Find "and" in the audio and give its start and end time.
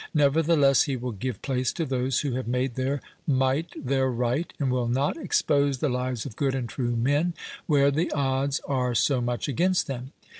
4.57-4.71, 6.55-6.67